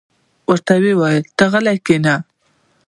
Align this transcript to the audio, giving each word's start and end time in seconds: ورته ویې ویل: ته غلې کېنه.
ورته 0.49 0.73
ویې 0.81 0.93
ویل: 0.99 1.23
ته 1.37 1.45
غلې 1.51 1.75
کېنه. 1.85 2.15